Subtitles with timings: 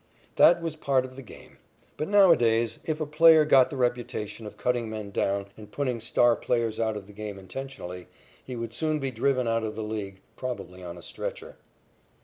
[0.37, 1.59] That was part of the game.
[1.95, 6.35] But nowadays, if a player got the reputation of cutting men down and putting star
[6.35, 8.07] players out of the game intentionally,
[8.43, 11.55] he would soon be driven out of the League, probably on a stretcher.